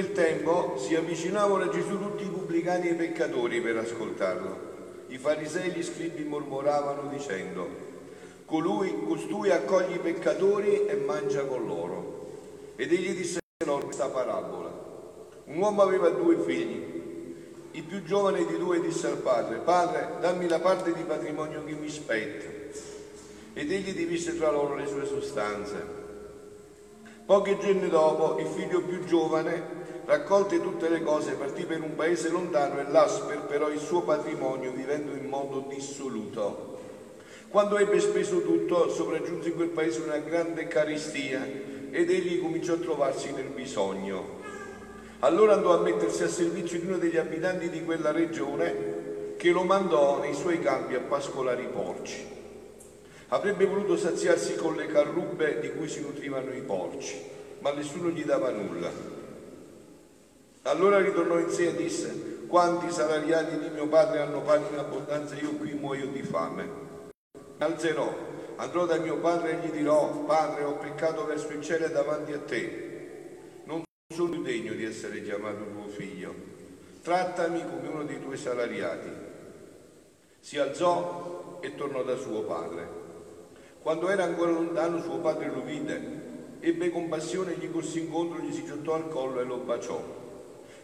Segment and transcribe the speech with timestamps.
[0.00, 4.68] quel tempo si avvicinavano a Gesù tutti i pubblicani e i peccatori per ascoltarlo.
[5.08, 7.68] I farisei e gli scribi mormoravano dicendo,
[8.46, 12.28] Colui, costui accoglie i peccatori e mangia con loro.
[12.76, 14.72] Ed egli disse loro questa parabola.
[15.44, 16.98] Un uomo aveva due figli.
[17.72, 21.72] Il più giovane di due disse al padre, Padre, dammi la parte di patrimonio che
[21.72, 22.48] mi spetta
[23.52, 26.08] ed egli divise tra loro le sue sostanze.
[27.30, 29.62] Pochi giorni dopo il figlio più giovane,
[30.04, 34.72] raccolte tutte le cose, partì per un paese lontano e là sperperò il suo patrimonio
[34.72, 36.80] vivendo in modo dissoluto.
[37.48, 41.46] Quando ebbe speso tutto, sopraggiunse in quel paese una grande caristia
[41.92, 44.38] ed egli cominciò a trovarsi nel bisogno.
[45.20, 49.62] Allora andò a mettersi a servizio di uno degli abitanti di quella regione che lo
[49.62, 52.39] mandò nei suoi campi a pascolare i porci.
[53.32, 57.16] Avrebbe voluto saziarsi con le carrubbe di cui si nutrivano i porci,
[57.60, 58.90] ma nessuno gli dava nulla.
[60.62, 65.36] Allora ritornò in sé e disse, quanti salariati di mio padre hanno pane in abbondanza,
[65.36, 66.68] io qui muoio di fame.
[67.58, 68.12] Alzerò,
[68.56, 72.40] andrò da mio padre e gli dirò, padre, ho peccato verso il cielo davanti a
[72.40, 73.62] te.
[73.62, 76.34] Non sono più degno di essere chiamato tuo figlio.
[77.00, 79.10] Trattami come uno dei tuoi salariati.
[80.40, 82.99] Si alzò e tornò da suo padre.
[83.82, 86.18] Quando era ancora lontano suo padre lo vide,
[86.60, 90.18] ebbe compassione, gli corse incontro, gli si gettò al collo e lo baciò.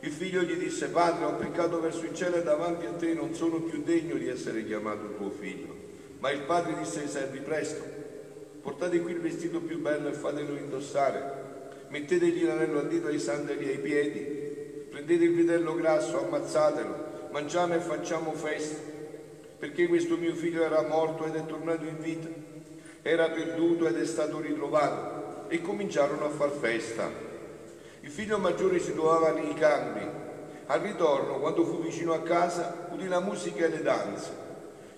[0.01, 3.35] Il figlio gli disse, padre, ho peccato verso il cielo e davanti a te non
[3.35, 5.75] sono più degno di essere chiamato tuo figlio.
[6.21, 7.83] Ma il padre disse ai servi, presto,
[8.63, 11.45] portate qui il vestito più bello e fatelo indossare.
[11.89, 14.21] Mettetegli l'anello al dito ai sandali ai piedi,
[14.89, 18.81] prendete il vitello grasso, ammazzatelo, mangiamo e facciamo festa,
[19.59, 22.55] perché questo mio figlio era morto ed è tornato in vita
[23.07, 27.09] era perduto ed è stato ritrovato e cominciarono a far festa.
[28.01, 30.05] Il figlio maggiore si trovava nei campi.
[30.67, 34.45] Al ritorno, quando fu vicino a casa, udì la musica e le danze.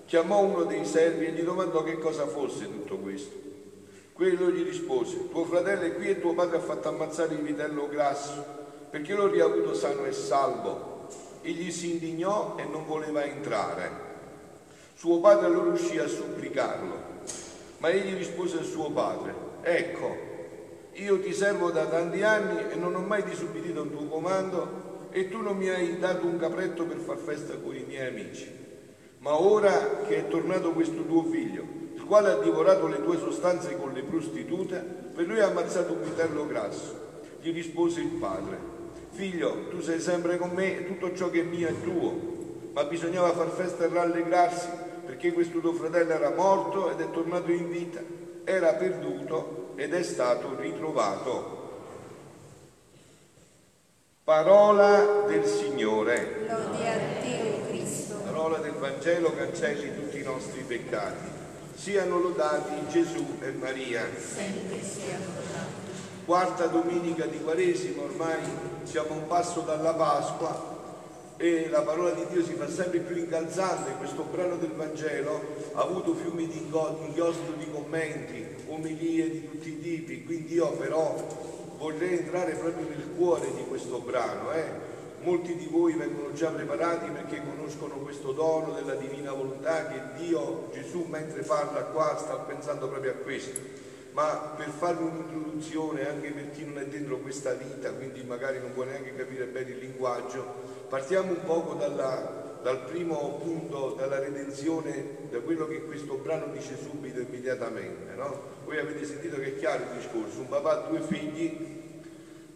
[0.07, 3.37] Chiamò uno dei servi e gli domandò che cosa fosse tutto questo.
[4.15, 7.89] Quello gli rispose, tuo fratello è qui e tuo padre ha fatto ammazzare il vitello
[7.89, 8.43] grasso,
[8.89, 11.07] perché l'ho riavuto sano e salvo.
[11.43, 13.91] Egli si indignò e non voleva entrare.
[14.95, 16.98] Suo padre allora uscì a supplicarlo.
[17.79, 20.17] Ma egli rispose al suo padre, ecco,
[20.95, 25.29] io ti servo da tanti anni e non ho mai disubbidito un tuo comando e
[25.29, 28.51] tu non mi hai dato un capretto per far festa con i miei amici.
[29.19, 33.77] Ma ora che è tornato questo tuo figlio, il quale ha divorato le tue sostanze
[33.77, 34.79] con le prostitute,
[35.15, 37.07] per lui ha ammazzato un vitello grasso.
[37.41, 38.59] Gli rispose il padre,
[39.11, 42.83] figlio, tu sei sempre con me e tutto ciò che è mio è tuo, ma
[42.85, 44.87] bisognava far festa e rallegrarsi
[45.19, 48.01] perché questo tuo fratello era morto ed è tornato in vita,
[48.45, 51.57] era perduto ed è stato ritrovato.
[54.23, 56.47] Parola del Signore.
[56.49, 58.15] Lode a te, Cristo.
[58.19, 61.27] Parola del Vangelo cancelli tutti i nostri peccati.
[61.75, 64.07] Siano lodati Gesù e Maria.
[64.17, 66.27] Sempre siano lodati.
[66.27, 68.39] Quarta domenica di Quaresima, ormai
[68.85, 70.78] siamo un passo dalla Pasqua
[71.41, 75.41] e la parola di Dio si fa sempre più incalzante, questo brano del Vangelo
[75.75, 81.15] ha avuto fiumi di inchiostro di commenti, omilie di tutti i tipi, quindi io però
[81.79, 84.51] vorrei entrare proprio nel cuore di questo brano.
[84.51, 84.87] Eh?
[85.23, 90.71] Molti di voi vengono già preparati perché conoscono questo dono della divina volontà che Dio,
[90.73, 93.87] Gesù, mentre parla qua, sta pensando proprio a questo
[94.19, 98.73] ma per farvi un'introduzione anche per chi non è dentro questa vita, quindi magari non
[98.73, 105.29] può neanche capire bene il linguaggio, partiamo un poco dalla, dal primo punto, dalla redenzione,
[105.31, 108.15] da quello che questo brano dice subito, immediatamente.
[108.15, 108.57] No?
[108.65, 111.77] Voi avete sentito che è chiaro il discorso, un papà ha due figli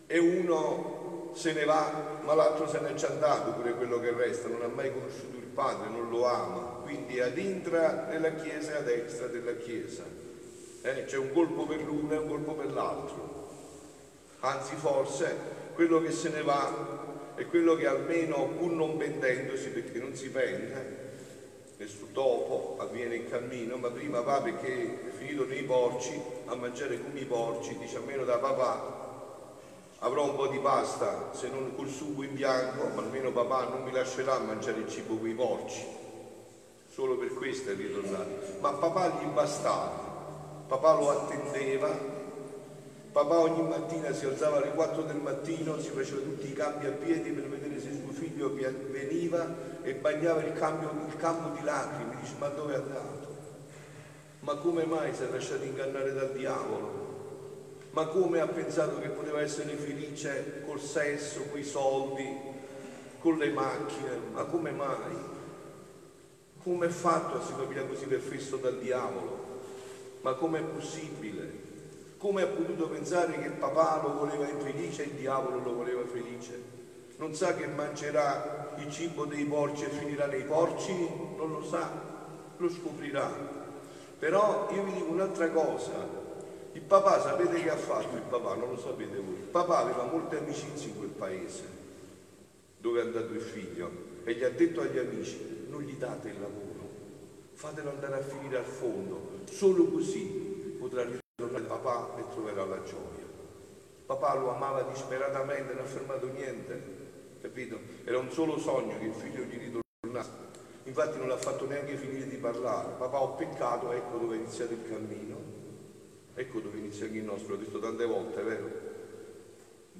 [0.06, 4.48] e uno se ne va, ma l'altro se n'è già andato, pure quello che resta,
[4.48, 8.76] non ha mai conosciuto il padre, non lo ama, quindi ad intra della Chiesa e
[8.76, 10.04] ad extra della Chiesa.
[10.82, 13.40] Eh, c'è un colpo per l'uno e un colpo per l'altro.
[14.40, 15.34] Anzi, forse
[15.74, 20.28] quello che se ne va è quello che almeno pur non pentendosi, perché non si
[20.28, 21.00] pente,
[21.76, 27.02] questo dopo avviene il cammino, ma prima va perché è finito nei porci a mangiare
[27.02, 29.00] come i porci, dice almeno da papà
[30.04, 33.82] avrò un po' di pasta, se non col sugo in bianco, ma almeno papà non
[33.82, 35.84] mi lascerà mangiare il cibo con i porci.
[36.88, 38.58] Solo per questo è ritornato.
[38.60, 42.11] Ma papà gli bastava, papà lo attendeva
[43.12, 46.92] Papà ogni mattina si alzava alle 4 del mattino, si faceva tutti i campi a
[46.92, 52.16] piedi per vedere se suo figlio veniva e bagnava il, cambio, il campo di lacrime.
[52.18, 53.36] Dice, ma dove è andato?
[54.40, 57.10] Ma come mai si è lasciato ingannare dal diavolo?
[57.90, 62.34] Ma come ha pensato che poteva essere felice col sesso, coi soldi,
[63.20, 64.16] con le macchine?
[64.32, 65.16] Ma come mai?
[66.62, 69.60] Come è fatto a si capire così perfetto dal diavolo?
[70.22, 71.61] Ma com'è possibile?
[72.22, 76.56] Come ha potuto pensare che papà lo voleva infelice e il diavolo lo voleva felice?
[77.16, 80.92] Non sa che mangerà il cibo dei porci e finirà nei porci?
[81.36, 81.90] Non lo sa,
[82.56, 83.28] lo scoprirà.
[84.20, 86.08] Però io vi dico un'altra cosa.
[86.74, 88.54] Il papà, sapete che ha fatto il papà?
[88.54, 89.34] Non lo sapete voi.
[89.34, 91.64] Il papà aveva molte amicizie in quel paese
[92.78, 93.90] dove è andato il figlio
[94.22, 96.88] e gli ha detto agli amici, non gli date il lavoro,
[97.54, 101.02] fatelo andare a finire al fondo, solo così potrà
[101.42, 103.30] ritornare papà e troverà la gioia.
[104.06, 106.82] Papà lo amava disperatamente, non ha fermato niente,
[107.40, 107.78] capito?
[108.04, 110.30] Era un solo sogno che il figlio gli ritornasse.
[110.84, 112.94] Infatti non l'ha fatto neanche finire di parlare.
[112.98, 115.60] Papà ho peccato, ecco dove è iniziato il cammino.
[116.34, 118.90] Ecco dove inizia il nostro, l'ho detto tante volte, vero?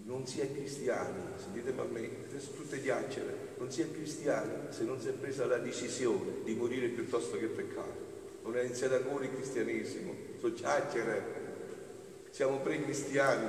[0.05, 2.11] Non si è cristiani, sentitemi a me,
[2.57, 6.89] tutte chiacchiere, non si è cristiani se non si è presa la decisione di morire
[6.89, 8.12] piuttosto che peccare.
[8.43, 11.41] Non è iniziato ancora il cristianesimo, sono chiacchiere.
[12.31, 13.49] Siamo pre-cristiani,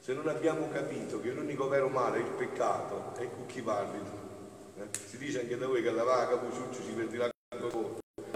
[0.00, 4.80] se non abbiamo capito che l'unico vero male è il peccato, ecco chi tu.
[4.80, 4.88] Eh?
[5.06, 7.38] Si dice anche da voi che la vaca, Puciuccio, ci perdi l'acqua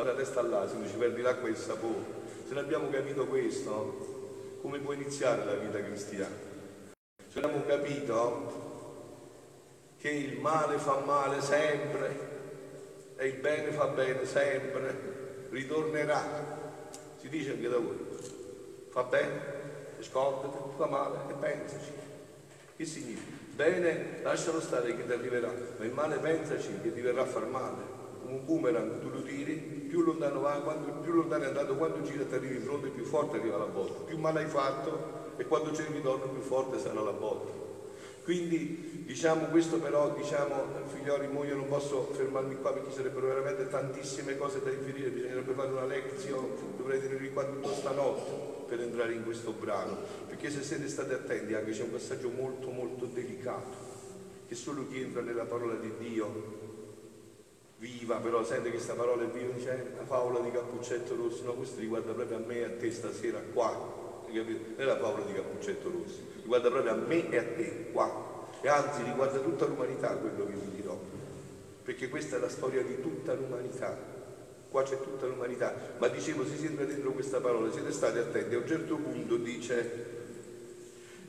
[0.05, 2.23] la testa all'asino, ci perdi l'acqua e il sapore.
[2.47, 6.35] Se non abbiamo capito questo, come può iniziare la vita cristiana?
[7.27, 8.63] Se non abbiamo capito
[9.99, 12.33] che il male fa male sempre
[13.17, 15.14] e il bene fa bene sempre,
[15.55, 16.93] ritornerà.
[17.21, 17.97] Si dice anche da voi.
[18.91, 19.63] Fa bene?
[20.05, 21.93] scordati, fa male e pensaci.
[22.77, 23.43] Che significa?
[23.55, 27.47] Bene, lascialo stare che ti arriverà, ma il male pensaci che ti verrà a far
[27.47, 27.93] male.
[28.27, 32.25] Un boomerang, tu lo tiri, più lontano va, quando, più lontano è andato, quando gira
[32.25, 34.05] ti arrivi in fronte, più forte arriva la botta.
[34.05, 37.64] Più male hai fatto e quando c'è il ritorno più forte sarà la botta.
[38.25, 43.69] Quindi diciamo questo però, diciamo, figlioli, mo io non posso fermarmi qua perché sarebbero veramente
[43.69, 46.49] tantissime cose da riferire, bisognerebbe fare una lezione,
[46.79, 51.53] dovrei tenere qua tutta stanotte per entrare in questo brano, perché se siete stati attenti
[51.53, 53.77] anche c'è un passaggio molto molto delicato,
[54.49, 56.63] che solo chi entra nella parola di Dio
[57.77, 61.53] viva, però sente che questa parola è viva, dice la favola di Cappuccetto Rosso, no,
[61.53, 64.04] questo riguarda proprio a me e a te stasera qua,
[64.43, 68.49] non è la favola di Cappuccetto Rosso, riguarda proprio a me e a te qua,
[68.61, 70.99] e anzi riguarda tutta l'umanità quello che vi dirò,
[71.83, 74.13] perché questa è la storia di tutta l'umanità.
[74.71, 78.55] Qua c'è tutta l'umanità, ma dicevo se si entra dentro questa parola, siete stati attenti,
[78.55, 80.15] a un certo punto dice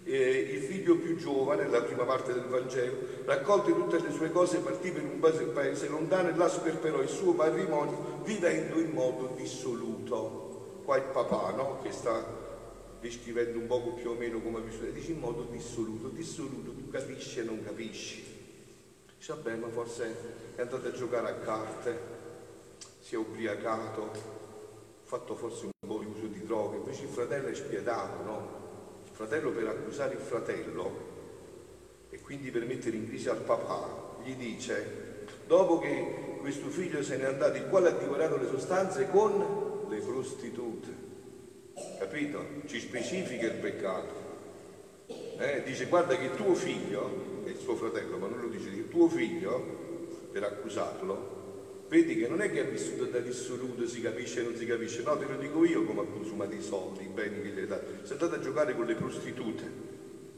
[0.05, 4.59] eh, il figlio più giovane, nella prima parte del Vangelo, raccolte tutte le sue cose,
[4.59, 10.81] partì per un paese lontano e là sperperò il suo patrimonio vivendo in modo dissoluto.
[10.85, 11.79] Qua il papà, no?
[11.81, 12.23] Che sta
[12.99, 17.39] descrivendo un poco più o meno come vissuto, dice in modo dissoluto, dissoluto, tu capisci
[17.39, 18.23] e non capisci.
[19.17, 20.15] Dice, vabbè, ma forse
[20.55, 21.99] è andato a giocare a carte,
[23.01, 24.11] si è ubriacato,
[25.03, 28.63] fatto forse un po' di uso di droghe, invece il fratello è spietato, no?
[29.05, 31.13] Il fratello per accusare il fratello
[32.09, 37.17] e quindi per mettere in crisi al papà, gli dice, dopo che questo figlio se
[37.17, 41.13] n'è andato, il quale ha divorato le sostanze con le prostitute.
[41.99, 42.45] Capito?
[42.65, 44.23] Ci specifica il peccato.
[45.37, 48.87] Eh, dice guarda che tuo figlio, è il suo fratello, ma non lo dice, che
[48.87, 51.35] tuo figlio, per accusarlo,
[51.87, 55.03] Vedi che non è che ha vissuto da dissoluto, si capisce e non si capisce,
[55.03, 57.67] no, te lo dico io come ha consumato i soldi, i beni che gli hai
[57.67, 57.85] dato.
[58.01, 59.63] Sei andato a giocare con le prostitute,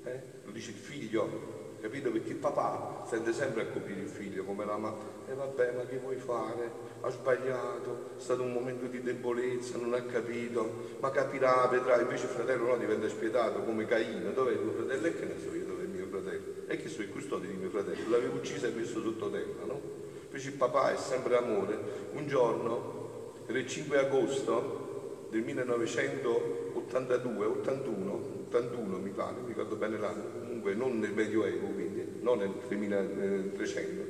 [0.03, 0.21] eh?
[0.43, 2.11] lo dice il figlio, capito?
[2.11, 5.73] Perché il papà sente sempre a coprire il figlio come la mamma, e eh vabbè,
[5.73, 6.85] ma che vuoi fare?
[7.01, 12.25] Ha sbagliato, è stato un momento di debolezza, non ha capito, ma capirà, vedrà, invece
[12.25, 15.05] il fratello no, diventa spietato come Caino, dov'è tuo fratello?
[15.05, 16.45] E che ne so io dov'è il mio fratello?
[16.67, 20.05] E che sono i custodi di mio fratello, l'avevo ucciso e messo sottoterra, no?
[20.25, 21.77] Invece il papà è sempre amore.
[22.13, 24.86] Un giorno, il 5 agosto
[25.29, 28.13] del 1982, 81,
[28.47, 34.03] 81 mi pare, mi ricordo bene l'anno, comunque non nel Medioevo, quindi non nel 2300,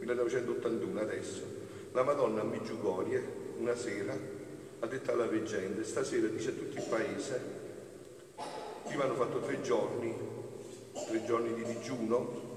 [0.00, 1.42] 1981 adesso,
[1.92, 4.16] la Madonna a Migiugorie una sera
[4.78, 7.40] ha detto alla veggente, stasera dice a tutto il paese,
[8.86, 10.14] prima hanno fatto tre giorni,
[10.92, 12.50] tre giorni di digiuno,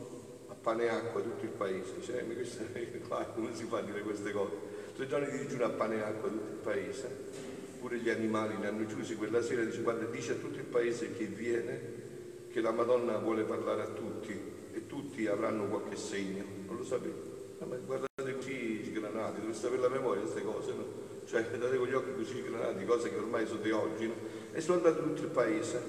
[0.64, 2.18] pane e acqua tutto il paese.
[2.18, 2.64] Eh, ma questo,
[3.06, 4.56] qua, come si fa a dire queste cose?
[4.96, 7.53] Tre giorni di digiuno a pane e acqua tutto il paese.
[7.84, 11.12] Pure gli animali li hanno chiusi quella sera, dice, guarda, dice a tutto il paese
[11.18, 14.32] che viene che la Madonna vuole parlare a tutti
[14.72, 16.46] e tutti avranno qualche segno.
[16.66, 17.58] Non lo sapete?
[17.66, 20.86] Ma guardate così sgranati, dovreste avere la memoria queste cose, no?
[21.26, 24.14] cioè vedete con gli occhi così granati, cose che ormai sono di oggi, no?
[24.54, 25.82] e sono andato tutto il paese,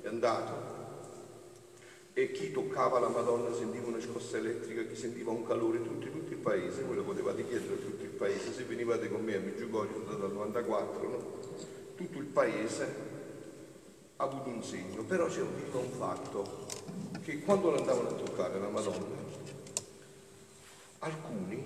[0.00, 0.74] è andato.
[2.14, 6.32] E chi toccava la Madonna sentiva una scossa elettrica, chi sentiva un calore, tutto, tutto
[6.32, 9.40] il paese, voi lo potevate chiedere a tutto il paese, se venivate con me a
[9.40, 11.36] Meggiugorio, sono andato al 94, no?
[11.94, 13.14] tutto il paese
[14.16, 16.66] ha avuto un segno, però c'è un, un fatto,
[17.22, 19.16] che quando andavano a toccare la Madonna,
[21.00, 21.64] alcuni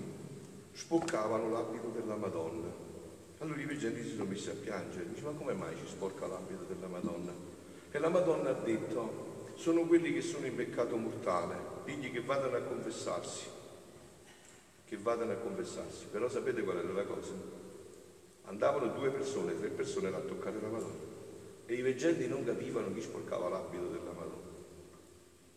[0.72, 2.88] sporcavano l'abito della Madonna.
[3.38, 6.64] Allora i veggenti si sono messi a piangere, dice ma come mai ci sporca l'abito
[6.64, 7.32] della Madonna?
[7.90, 12.56] E la Madonna ha detto, sono quelli che sono in peccato mortale, digli che vadano
[12.56, 13.46] a confessarsi,
[14.90, 16.06] che vadano a confessarsi.
[16.10, 17.32] Però sapete qual era la cosa?
[18.46, 21.08] Andavano due persone, tre persone a toccare la Madonna
[21.64, 24.50] e i veggenti non capivano chi sporcava l'abito della Madonna.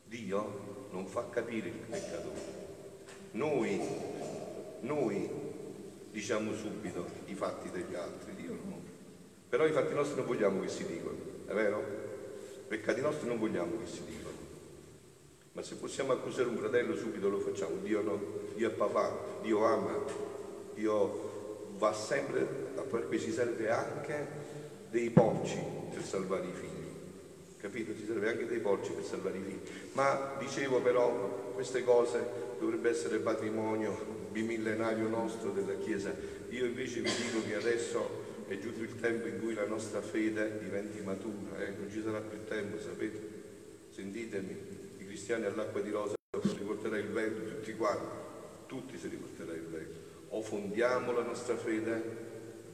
[0.06, 2.62] Dio non fa capire il peccatore.
[3.32, 3.82] Noi,
[4.82, 5.28] noi
[6.12, 8.82] diciamo subito i fatti degli altri, Dio no.
[9.50, 11.84] Però i fatti nostri non vogliamo che si dicono, è vero?
[12.68, 14.33] Peccati nostri non vogliamo che si dicono.
[15.54, 17.78] Ma se possiamo accusare un fratello subito lo facciamo.
[17.82, 18.20] Dio no,
[18.56, 20.04] Dio è papà, Dio ama,
[20.74, 22.42] Dio va sempre,
[22.90, 24.28] perché si serve anche
[24.90, 25.60] dei porci
[25.92, 26.84] per salvare i figli
[27.64, 27.96] capito?
[27.96, 29.62] Ci serve anche dei porci per salvare i figli.
[29.94, 32.22] Ma dicevo però, queste cose
[32.60, 36.14] dovrebbe essere patrimonio bimillenario nostro della Chiesa.
[36.50, 40.60] Io invece vi dico che adesso è giunto il tempo in cui la nostra fede
[40.62, 41.74] diventi matura, eh?
[41.80, 43.42] non ci sarà più tempo, sapete?
[43.92, 44.73] Sentitemi,
[45.14, 48.16] cristiani all'acqua di rosa si riporterà il vento, tutti quanti,
[48.66, 50.00] tutti si riporterà il vento.
[50.30, 52.02] O fondiamo la nostra fede,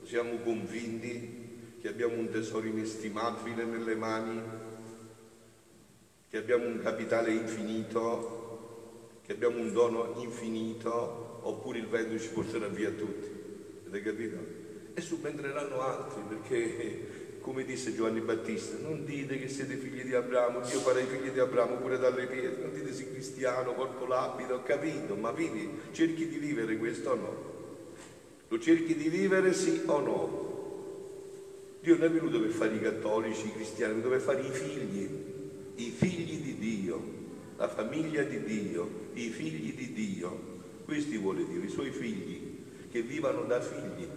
[0.04, 4.42] siamo convinti che abbiamo un tesoro inestimabile nelle mani
[6.30, 12.68] che abbiamo un capitale infinito, che abbiamo un dono infinito, oppure il vento ci porterà
[12.68, 13.28] via tutti.
[13.86, 14.38] Avete capito?
[14.94, 20.62] E subentreranno altri, perché, come disse Giovanni Battista, non dite che siete figli di Abramo,
[20.62, 24.56] Dio farà i figli di Abramo pure dalle pietre, non dite sei cristiano, porto l'abito,
[24.56, 27.58] ho capito, ma vivi, cerchi di vivere questo o no?
[28.48, 30.48] Lo cerchi di vivere sì o no?
[31.82, 34.52] Dio non è venuto per fare i cattolici, i cristiani, è venuto per fare i
[34.52, 35.28] figli
[35.80, 37.02] i figli di Dio,
[37.58, 40.58] la famiglia di Dio, i figli di Dio.
[40.84, 42.58] Questi vuole dire, i suoi figli,
[42.92, 44.08] che vivano da figli,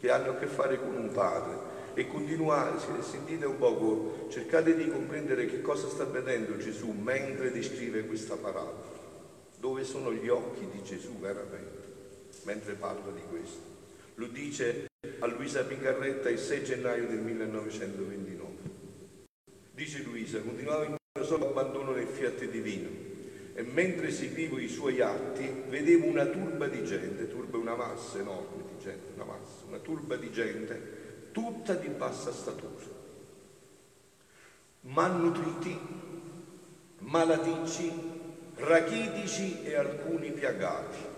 [0.00, 1.72] che hanno a che fare con un padre.
[1.96, 8.04] E continuate, sentite un poco, cercate di comprendere che cosa sta vedendo Gesù mentre descrive
[8.06, 8.92] questa parabola.
[9.60, 11.82] Dove sono gli occhi di Gesù veramente,
[12.42, 13.60] mentre parla di questo.
[14.16, 14.88] Lo dice
[15.20, 18.52] a Luisa Picarretta il 6 gennaio del 1929.
[19.70, 22.88] Dice Luisa, continuava in solo abbandono nel fiat divino
[23.54, 28.18] e mentre seguivo i suoi atti vedevo una turba di gente, turba è una massa
[28.18, 31.03] enorme di gente, una massa, una turba di gente
[31.34, 32.84] tutta di bassa statura,
[34.82, 35.76] malnutriti,
[37.00, 37.92] malaticci,
[38.54, 41.12] rachitici e alcuni piagati.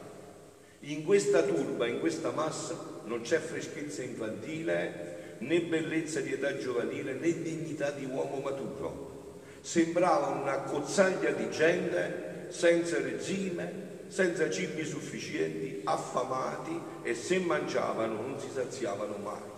[0.80, 7.12] In questa turba, in questa massa, non c'è freschezza infantile, né bellezza di età giovanile
[7.12, 9.40] né dignità di uomo maturo.
[9.60, 18.40] Sembrava una cozzaglia di gente senza regime, senza cibi sufficienti, affamati e se mangiavano non
[18.40, 19.55] si saziavano mai.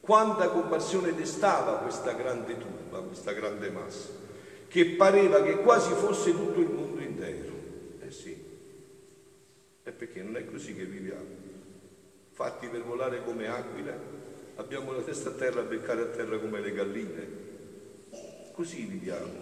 [0.00, 4.08] Quanta compassione destava questa grande turba, questa grande massa,
[4.66, 7.52] che pareva che quasi fosse tutto il mondo intero.
[8.00, 8.36] Eh sì,
[9.82, 11.26] è perché non è così che viviamo,
[12.32, 13.98] fatti per volare come aquile,
[14.56, 17.28] abbiamo la testa a terra a beccare a terra come le galline.
[18.52, 19.32] Così viviamo,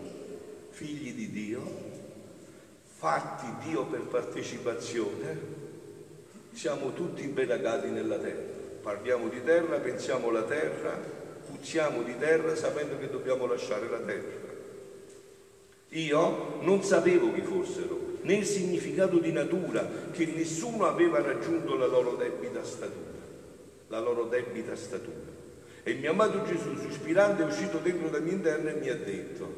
[0.70, 1.62] figli di Dio,
[2.84, 5.38] fatti Dio per partecipazione,
[6.52, 8.47] siamo tutti belagati nella terra.
[8.88, 10.98] Parliamo di terra, pensiamo alla terra,
[11.46, 14.46] puzziamo di terra sapendo che dobbiamo lasciare la terra.
[15.90, 21.86] Io non sapevo chi fossero, né il significato di natura, che nessuno aveva raggiunto la
[21.86, 23.08] loro debita statura
[23.88, 25.36] la loro debita statura.
[25.82, 29.54] E mio amato Gesù, sospirando, è uscito dentro da mio interno e mi ha detto,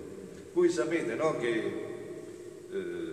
[0.52, 1.48] voi sapete no, che
[2.72, 3.09] eh,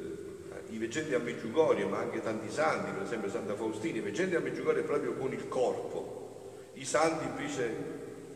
[0.69, 4.39] i veggenti a Meggiugorie, ma anche tanti santi, per esempio Santa Faustina, i veggenti a
[4.39, 7.75] Meggiugorie proprio con il corpo, i santi invece,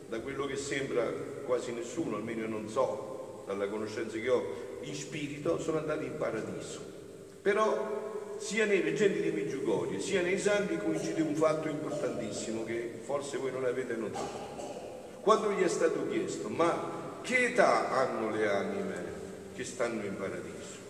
[0.07, 1.03] da quello che sembra
[1.45, 6.17] quasi nessuno, almeno io non so, dalla conoscenza che ho, in spirito, sono andati in
[6.17, 6.79] paradiso.
[7.41, 13.37] Però sia nei veggenti di Meggiugorie sia nei santi coincide un fatto importantissimo che forse
[13.37, 14.69] voi non avete notato.
[15.21, 19.03] Quando gli è stato chiesto, ma che età hanno le anime
[19.53, 20.80] che stanno in paradiso?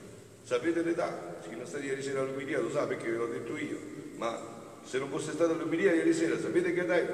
[0.52, 1.38] Sapete l'età?
[1.48, 3.78] Chi non sta ieri sera all'Umidia lo sa perché ve l'ho detto io,
[4.18, 7.06] ma Se non fosse stata l'omelia ieri sera, sapete che dai?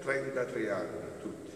[0.00, 1.50] 33 anni, tutti.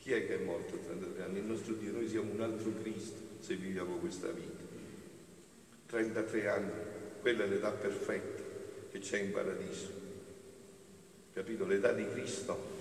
[0.00, 1.38] Chi è che è morto a 33 anni?
[1.38, 4.62] Il nostro Dio, noi siamo un altro Cristo se viviamo questa vita.
[5.86, 6.72] 33 anni,
[7.22, 8.42] quella è l'età perfetta
[8.90, 9.88] che c'è in paradiso.
[11.32, 11.64] Capito?
[11.64, 12.72] L'età di Cristo.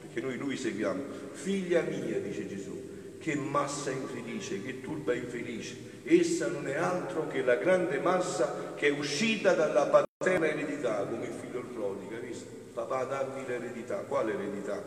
[0.00, 1.02] Perché noi Lui seguiamo.
[1.32, 2.91] Figlia mia, dice Gesù,
[3.22, 5.76] che massa infelice, che turba infelice.
[6.02, 11.26] Essa non è altro che la grande massa che è uscita dalla paterna eredità, come
[11.26, 12.50] il figlio prodigo, hai visto?
[12.74, 14.82] Papà dammi l'eredità, quale eredità?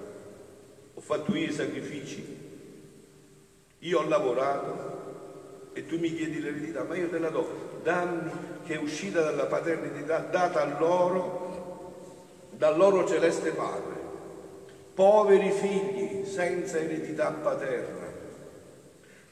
[0.95, 2.37] Ho fatto io i sacrifici,
[3.79, 8.31] io ho lavorato e tu mi chiedi l'eredità, ma io te la do, dammi
[8.65, 11.93] che è uscita dalla paterna eredità, data a loro,
[12.51, 13.93] dal loro celeste Padre.
[14.93, 18.04] Poveri figli senza eredità paterna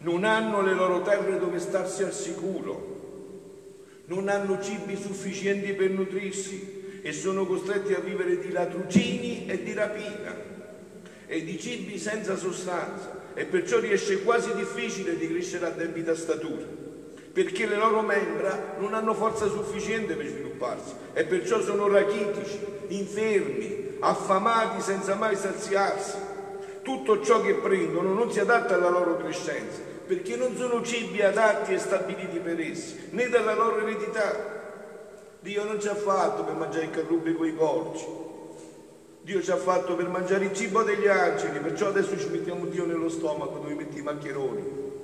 [0.03, 6.99] non hanno le loro terre dove starsi al sicuro, non hanno cibi sufficienti per nutrirsi
[7.01, 10.51] e sono costretti a vivere di latrucini e di rapina
[11.25, 16.65] e di cibi senza sostanza e perciò riesce quasi difficile di crescere a debita statura
[17.31, 23.95] perché le loro membra non hanno forza sufficiente per svilupparsi e perciò sono rachitici, infermi,
[23.99, 26.15] affamati senza mai saziarsi.
[26.83, 31.73] Tutto ciò che prendono non si adatta alla loro crescenza perché non sono cibi adatti
[31.73, 34.61] e stabiliti per essi, né dalla loro eredità.
[35.39, 38.05] Dio non ci ha fatto per mangiare il carrubbe con i porci.
[39.21, 42.85] Dio ci ha fatto per mangiare il cibo degli angeli, perciò adesso ci mettiamo Dio
[42.85, 45.01] nello stomaco dove metti i maccheroni.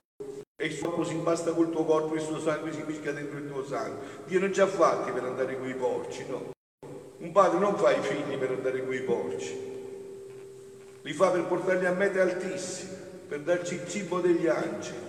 [0.62, 3.50] E il suo si impasta col tuo corpo il suo sangue si mischia dentro il
[3.50, 4.00] tuo sangue.
[4.26, 6.52] Dio non ci ha fatti per andare con i porci, no.
[7.20, 9.78] Un padre non fa i figli per andare con i porci,
[11.02, 15.08] li fa per portarli a mete altissime per darci il cibo degli angeli.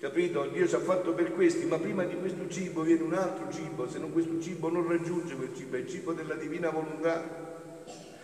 [0.00, 0.46] Capito?
[0.46, 3.86] Dio ci ha fatto per questi, ma prima di questo cibo viene un altro cibo,
[3.88, 7.22] se non questo cibo non raggiunge quel cibo, è il cibo della divina volontà,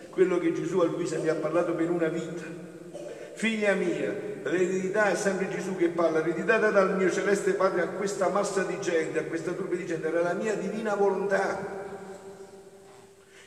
[0.09, 2.69] quello che Gesù a Luisa gli ha parlato per una vita.
[3.33, 7.87] Figlia mia, l'eredità è sempre Gesù che parla, l'eredità data dal mio celeste Padre a
[7.89, 11.79] questa massa di gente, a questa turba di gente, era la mia divina volontà.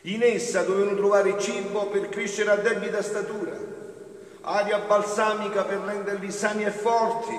[0.02, 3.63] In essa dovevano trovare cibo per crescere a debita statura
[4.44, 7.38] aria balsamica per renderli sani e forti,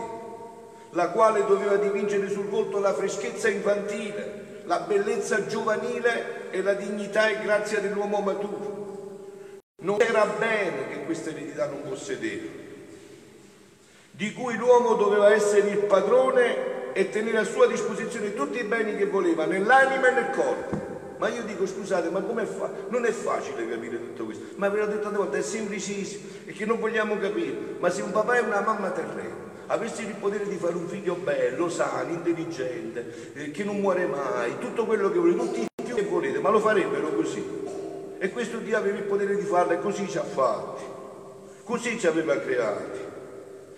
[0.91, 7.27] la quale doveva dipingere sul volto la freschezza infantile, la bellezza giovanile e la dignità
[7.27, 8.83] e grazia dell'uomo maturo.
[9.83, 12.49] Non era bene che questa eredità non possedeva,
[14.11, 18.95] di cui l'uomo doveva essere il padrone e tenere a sua disposizione tutti i beni
[18.95, 20.84] che voleva, nell'anima e nel corpo.
[21.17, 22.69] Ma io dico scusate, ma come fa?
[22.89, 24.43] Non è facile capire tutto questo.
[24.55, 27.55] Ma ve l'ho detto tante volte, è semplicissimo e che non vogliamo capire.
[27.79, 31.15] Ma se un papà e una mamma terrena avessero il potere di fare un figlio
[31.15, 35.93] bello, sano, intelligente, eh, che non muore mai, tutto quello che volete, tutti i figli
[35.93, 37.43] che volete, ma lo farebbero così.
[38.17, 40.83] E questo Dio aveva il potere di farlo e così ci ha fatti.
[41.63, 42.99] Così ci aveva creati.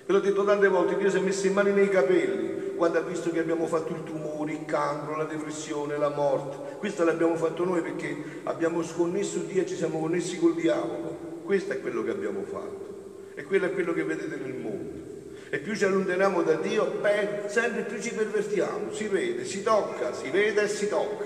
[0.06, 3.02] Ve l'ho detto tante volte, Dio si è messo in mani nei capelli quando ha
[3.02, 6.78] visto che abbiamo fatto il tumore, il cancro, la depressione, la morte.
[6.78, 11.42] Questo l'abbiamo fatto noi perché abbiamo sconnesso Dio e ci siamo connessi col diavolo.
[11.44, 12.86] Questo è quello che abbiamo fatto.
[13.34, 15.06] E quello è quello che vedete nel mondo.
[15.50, 18.94] E più ci allontaniamo da Dio, beh, sempre più ci pervertiamo.
[18.94, 21.26] Si vede, si tocca, si vede e si tocca.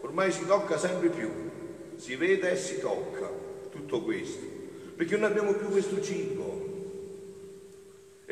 [0.00, 1.30] Ormai si tocca sempre più.
[1.96, 3.30] Si vede e si tocca
[3.70, 4.44] tutto questo.
[4.96, 6.61] Perché non abbiamo più questo cibo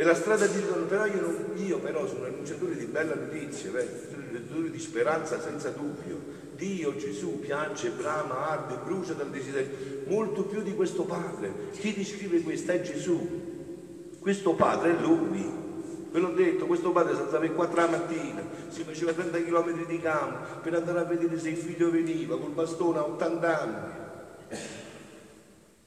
[0.01, 3.69] e la strada di ritorno, però io, non, io però sono annunciatore di bella notizia,
[3.69, 6.19] annunciatore di speranza senza dubbio.
[6.57, 11.53] Dio, Gesù piange, brama, arde, brucia dal desiderio, molto più di questo Padre.
[11.73, 14.17] Chi descrive questo è Gesù.
[14.19, 15.59] Questo Padre è Lui.
[16.11, 20.01] Ve l'ho detto, questo padre alzava alle 4 la mattina, si faceva 30 km di
[20.01, 23.99] campo per andare a vedere se il figlio veniva col bastone a 80 anni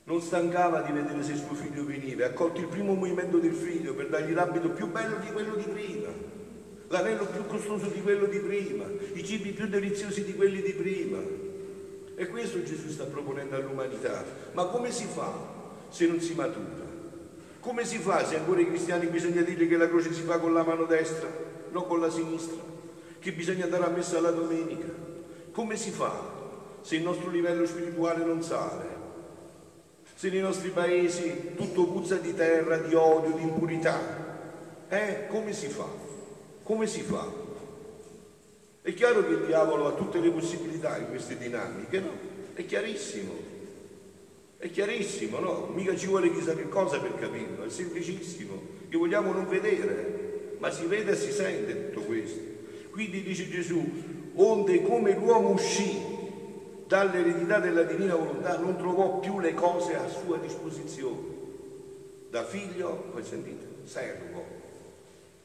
[0.05, 3.93] non stancava di vedere se suo figlio veniva, ha colto il primo movimento del figlio
[3.93, 6.09] per dargli l'abito più bello di quello di prima,
[6.87, 11.19] l'anello più costoso di quello di prima, i cibi più deliziosi di quelli di prima.
[12.15, 14.23] E questo Gesù sta proponendo all'umanità.
[14.51, 15.31] Ma come si fa
[15.89, 16.91] se non si matura?
[17.59, 20.53] Come si fa se ancora i cristiani bisogna dire che la croce si fa con
[20.53, 21.27] la mano destra,
[21.71, 22.61] non con la sinistra?
[23.17, 24.91] Che bisogna andare a messa la domenica?
[25.51, 26.11] Come si fa
[26.81, 28.92] se il nostro livello spirituale non sale?
[30.23, 35.67] Se nei nostri paesi tutto puzza di terra, di odio, di impurità, eh, come si
[35.67, 35.85] fa?
[36.63, 37.29] Come si fa?
[38.81, 42.11] È chiaro che il diavolo ha tutte le possibilità in queste dinamiche, no?
[42.53, 43.33] È chiarissimo.
[44.55, 45.69] È chiarissimo, no?
[45.73, 50.71] Mica ci vuole chissà che cosa per capirlo, è semplicissimo, che vogliamo non vedere, ma
[50.71, 52.39] si vede e si sente tutto questo.
[52.91, 53.85] Quindi dice Gesù,
[54.35, 56.12] onde come l'uomo uscì
[56.93, 61.41] dall'eredità della divina volontà non trovò più le cose a sua disposizione.
[62.29, 64.45] Da figlio, poi sentite, servo.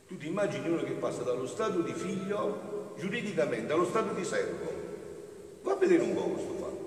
[0.06, 4.70] Tu ti immagini uno che passa dallo stato di figlio giuridicamente allo stato di servo.
[5.62, 6.87] Va a vedere un po' questo fatto.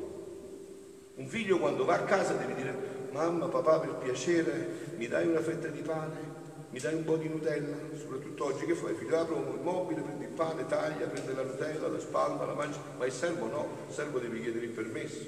[1.16, 2.76] Un figlio quando va a casa deve dire
[3.12, 6.31] mamma, papà, per piacere, mi dai una fetta di pane?
[6.72, 8.96] Mi dai un po' di Nutella, soprattutto oggi che fai?
[8.96, 12.78] Figlio, apro il mobile, prendi il pane, taglia, prende la Nutella, la spalma, la mangia,
[12.98, 15.26] ma il servo no, il servo devi chiedere il permesso.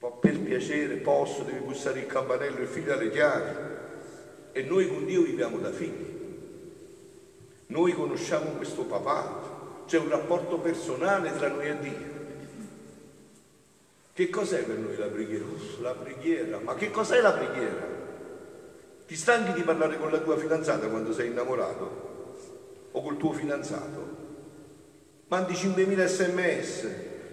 [0.00, 3.56] Ma per piacere posso, devi bussare il campanello, il figlio alle chiavi.
[4.50, 6.12] E noi con Dio viviamo da figli.
[7.66, 12.12] Noi conosciamo questo papà, c'è un rapporto personale tra noi e Dio.
[14.12, 15.44] Che cos'è per noi la preghiera?
[15.44, 17.93] Uff, la preghiera, ma che cos'è la preghiera?
[19.06, 22.12] Ti stanchi di parlare con la tua fidanzata quando sei innamorato?
[22.92, 24.22] O col tuo fidanzato?
[25.28, 26.88] Mandi 5.000 sms,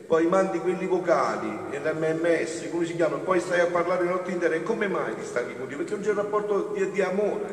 [0.06, 4.56] poi mandi quelli vocali, l'MMS, come si chiama, poi stai a parlare notte intera.
[4.56, 5.78] E come mai ti stanchi con Dio?
[5.78, 7.48] Perché non c'è un rapporto di, di amore,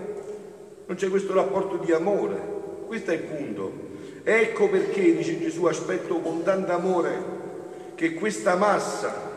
[0.87, 2.57] non c'è questo rapporto di amore.
[2.87, 3.87] Questo è il punto.
[4.25, 7.37] Ecco perché, dice Gesù, aspetto con tanto amore
[7.95, 9.29] che questa massa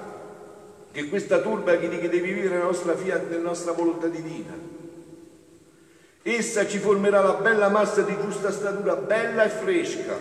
[0.92, 4.71] che questa turba che devi vivere nella nostra, fiat, nella nostra volontà divina.
[6.24, 10.16] Essa ci formerà la bella massa di giusta statura, bella e fresca,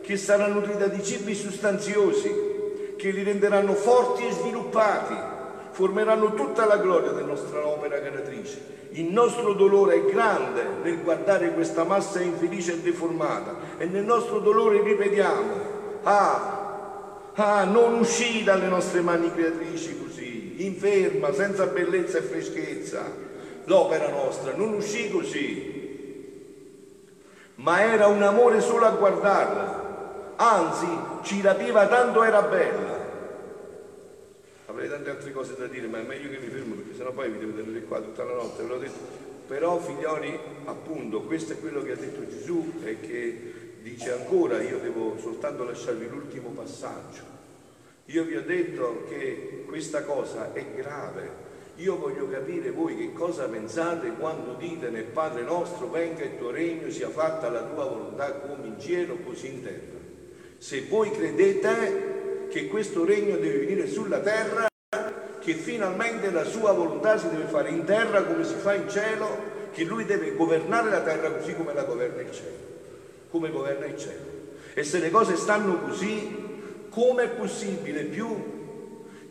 [0.00, 2.52] che sarà nutrita di cibi sostanziosi,
[2.96, 5.14] che li renderanno forti e sviluppati,
[5.70, 8.72] formeranno tutta la gloria della nostra opera creatrice.
[8.90, 14.38] Il nostro dolore è grande nel guardare questa massa infelice e deformata e nel nostro
[14.38, 15.52] dolore ripetiamo,
[16.04, 20.02] ah, ah, non uscì dalle nostre mani creatrici
[20.56, 23.10] inferma, senza bellezza e freschezza,
[23.64, 25.72] l'opera nostra, non uscì così,
[27.56, 30.86] ma era un amore solo a guardarla, anzi
[31.22, 33.02] ci rapiva tanto era bella.
[34.66, 37.30] Avrei tante altre cose da dire, ma è meglio che mi fermo perché sennò poi
[37.30, 39.22] vi devo tenere qua tutta la notte, ve l'ho detto.
[39.46, 44.78] Però figlioli, appunto, questo è quello che ha detto Gesù e che dice ancora, io
[44.78, 47.34] devo soltanto lasciarvi l'ultimo passaggio
[48.06, 51.43] io vi ho detto che questa cosa è grave.
[51.76, 56.50] Io voglio capire voi che cosa pensate quando dite nel Padre nostro venga il tuo
[56.50, 59.98] regno, sia fatta la tua volontà come in cielo così in terra.
[60.58, 64.68] Se voi credete che questo regno deve venire sulla terra,
[65.40, 69.52] che finalmente la sua volontà si deve fare in terra come si fa in cielo,
[69.72, 72.56] che lui deve governare la terra così come la governa il cielo,
[73.30, 74.32] come governa il cielo.
[74.74, 78.62] E se le cose stanno così, come è possibile più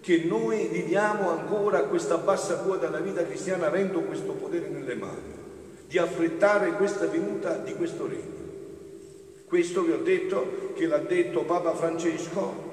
[0.04, 5.32] che noi viviamo ancora questa bassa quota della vita cristiana avendo questo potere nelle mani,
[5.88, 8.42] di affrettare questa venuta di questo regno?
[9.46, 12.72] Questo vi ho detto che l'ha detto Papa Francesco,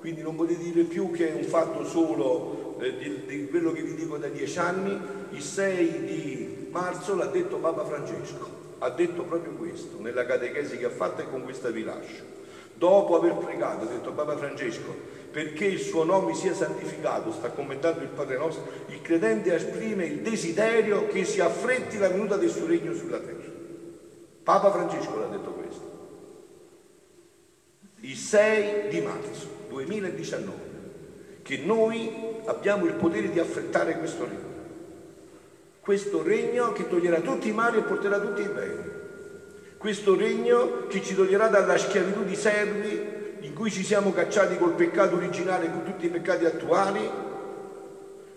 [0.00, 3.82] quindi non potete dire più che è un fatto solo eh, di, di quello che
[3.82, 4.98] vi dico da dieci anni,
[5.30, 10.86] il 6 di marzo l'ha detto Papa Francesco, ha detto proprio questo nella catechesi che
[10.86, 12.24] ha fatto e con questa vi lascio.
[12.74, 18.02] Dopo aver pregato, ha detto Papa Francesco, perché il suo nome sia santificato, sta commentando
[18.02, 22.66] il Padre nostro, il credente esprime il desiderio che si affretti la venuta del suo
[22.66, 23.50] regno sulla terra.
[24.42, 25.90] Papa Francesco l'ha detto questo.
[28.00, 30.52] Il 6 di marzo 2019,
[31.42, 32.12] che noi
[32.44, 34.50] abbiamo il potere di affrettare questo regno.
[35.80, 39.00] Questo regno che toglierà tutti i mali e porterà tutti i beni
[39.82, 43.11] questo regno che ci toglierà dalla schiavitù di servi
[43.42, 47.08] in cui ci siamo cacciati col peccato originale e con tutti i peccati attuali,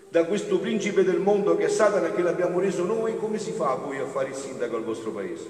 [0.09, 3.75] da questo principe del mondo che è Satana che l'abbiamo reso noi, come si fa
[3.75, 5.47] voi a fare il sindaco al vostro paese?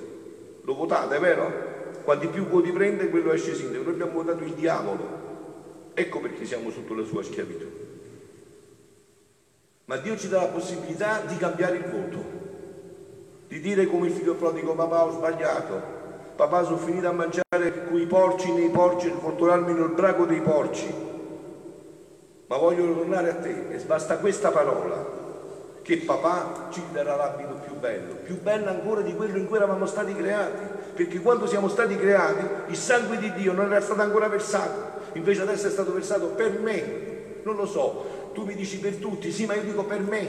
[0.61, 1.73] Lo votate, vero?
[2.03, 3.83] Quanti più voti prende, quello esce sindaco.
[3.83, 5.23] Noi abbiamo votato il diavolo.
[5.93, 7.65] Ecco perché siamo sotto la sua schiavitù.
[9.85, 12.35] Ma Dio ci dà la possibilità di cambiare il voto
[13.47, 15.81] di dire come il figlio prodigo papà ho sbagliato,
[16.35, 20.93] papà sono finito a mangiare con i porci nei porci, portarmi nel braco dei porci,
[22.47, 25.23] ma voglio tornare a te e basta questa parola
[25.81, 29.85] che papà ci darà l'abito più bello, più bello ancora di quello in cui eravamo
[29.85, 30.63] stati creati,
[30.95, 35.41] perché quando siamo stati creati il sangue di Dio non era stato ancora versato, invece
[35.41, 39.45] adesso è stato versato per me, non lo so, tu mi dici per tutti, sì
[39.45, 40.27] ma io dico per me,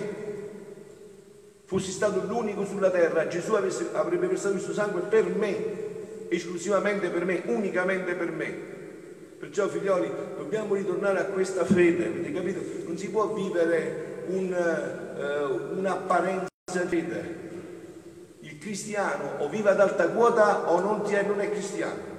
[1.64, 5.85] fossi stato l'unico sulla terra, Gesù avesse, avrebbe versato il suo sangue per me,
[6.28, 8.74] esclusivamente per me, unicamente per me.
[9.38, 12.60] Perciò figlioli, dobbiamo ritornare a questa fede, avete capito?
[12.86, 17.44] Non si può vivere un, uh, un'apparenza di fede.
[18.40, 22.14] Il cristiano o vive ad alta quota o non, è, non è cristiano.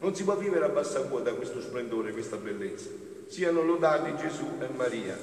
[0.00, 2.88] Non si può vivere a bassa quota questo splendore, questa bellezza.
[3.28, 5.16] Siano lodati Gesù e Maria.